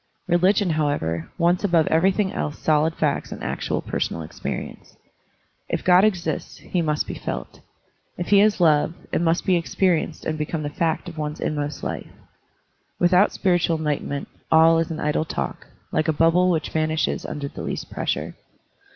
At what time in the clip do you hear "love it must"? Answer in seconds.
8.59-9.45